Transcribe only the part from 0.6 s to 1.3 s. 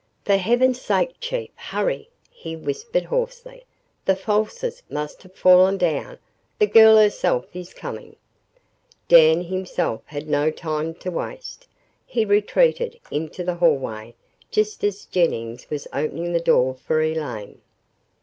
sake,